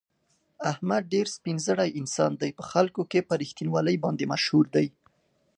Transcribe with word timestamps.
احمد 0.71 1.03
ډېر 1.13 1.27
سپین 1.35 1.57
زړی 1.67 1.89
انسان 1.99 2.31
دی، 2.41 2.51
په 2.57 2.63
خلکو 2.71 3.01
کې 3.11 3.19
په 3.27 3.33
رښتینولي 3.41 3.95
باندې 4.03 4.29
مشهور 4.33 4.65
دی. 4.75 4.87